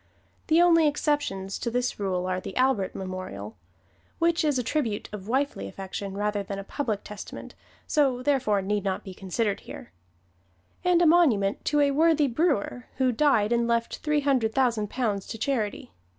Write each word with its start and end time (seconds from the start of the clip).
The 0.47 0.63
only 0.63 0.87
exceptions 0.87 1.59
to 1.59 1.69
this 1.69 1.99
rule 1.99 2.25
are 2.25 2.41
the 2.41 2.57
Albert 2.57 2.95
Memorial 2.95 3.55
which 4.17 4.43
is 4.43 4.57
a 4.57 4.63
tribute 4.63 5.07
of 5.13 5.27
wifely 5.27 5.67
affection 5.67 6.17
rather 6.17 6.41
than 6.41 6.57
a 6.57 6.63
public 6.63 7.03
testimonial, 7.03 7.53
so 7.85 8.23
therefore 8.23 8.63
need 8.63 8.83
not 8.83 9.03
be 9.03 9.13
considered 9.13 9.59
here 9.59 9.91
and 10.83 11.03
a 11.03 11.05
monument 11.05 11.63
to 11.65 11.81
a 11.81 11.91
worthy 11.91 12.25
brewer 12.27 12.87
who 12.97 13.11
died 13.11 13.51
and 13.51 13.67
left 13.67 13.97
three 13.97 14.21
hundred 14.21 14.55
thousand 14.55 14.89
pounds 14.89 15.27
to 15.27 15.37
charity. 15.37 15.91